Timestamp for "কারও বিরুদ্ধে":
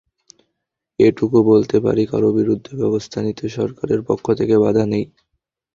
2.11-2.71